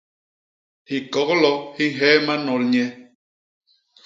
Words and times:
Hikoglo 0.89 1.51
hi 1.75 1.85
nheema 1.97 2.35
nol 2.45 2.61
nye. 2.73 2.85